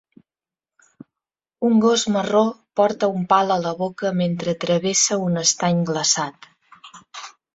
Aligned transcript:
Un 1.67 1.75
gos 1.83 2.05
marró 2.15 2.41
porta 2.79 3.09
un 3.19 3.27
pal 3.35 3.53
a 3.57 3.59
la 3.67 3.73
boca 3.83 4.13
mentre 4.23 4.57
travessa 4.65 5.21
un 5.27 5.41
estany 5.45 5.85
glaçat. 5.91 6.49